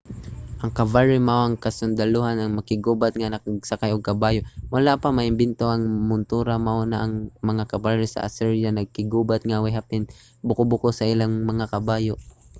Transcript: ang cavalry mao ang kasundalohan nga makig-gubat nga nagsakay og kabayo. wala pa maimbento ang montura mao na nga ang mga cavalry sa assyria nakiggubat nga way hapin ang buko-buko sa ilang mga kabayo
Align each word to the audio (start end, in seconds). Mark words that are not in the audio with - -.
ang 0.61 0.71
cavalry 0.79 1.19
mao 1.27 1.41
ang 1.43 1.55
kasundalohan 1.65 2.35
nga 2.37 2.55
makig-gubat 2.57 3.13
nga 3.15 3.31
nagsakay 3.33 3.91
og 3.93 4.07
kabayo. 4.11 4.41
wala 4.75 4.91
pa 5.01 5.09
maimbento 5.17 5.65
ang 5.69 5.83
montura 6.09 6.55
mao 6.67 6.79
na 6.83 6.87
nga 6.95 7.01
ang 7.03 7.13
mga 7.49 7.63
cavalry 7.71 8.07
sa 8.09 8.23
assyria 8.27 8.69
nakiggubat 8.71 9.41
nga 9.45 9.61
way 9.63 9.73
hapin 9.77 10.03
ang 10.05 10.09
buko-buko 10.47 10.87
sa 10.93 11.09
ilang 11.13 11.33
mga 11.49 11.65
kabayo 11.73 12.13